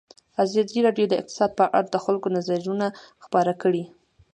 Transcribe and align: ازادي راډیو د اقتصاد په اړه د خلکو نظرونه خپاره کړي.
ازادي 0.43 0.79
راډیو 0.87 1.05
د 1.09 1.13
اقتصاد 1.21 1.51
په 1.59 1.65
اړه 1.77 1.89
د 1.91 1.95
خلکو 2.05 2.27
نظرونه 2.37 2.87
خپاره 3.23 3.53
کړي. 3.61 3.83